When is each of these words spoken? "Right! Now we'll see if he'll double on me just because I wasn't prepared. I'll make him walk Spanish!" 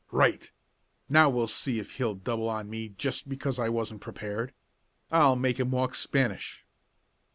"Right! 0.09 0.49
Now 1.09 1.29
we'll 1.29 1.45
see 1.47 1.77
if 1.77 1.91
he'll 1.97 2.15
double 2.15 2.49
on 2.49 2.71
me 2.71 2.89
just 2.89 3.29
because 3.29 3.59
I 3.59 3.69
wasn't 3.69 4.01
prepared. 4.01 4.51
I'll 5.11 5.35
make 5.35 5.59
him 5.59 5.69
walk 5.69 5.93
Spanish!" 5.93 6.65